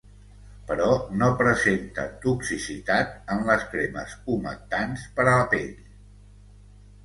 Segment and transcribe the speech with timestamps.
[0.69, 0.87] Però
[1.21, 5.81] no presenta toxicitat en les cremes humectants per a pell.